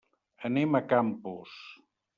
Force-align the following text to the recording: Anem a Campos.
Anem 0.49 0.79
a 0.79 0.83
Campos. 0.95 1.57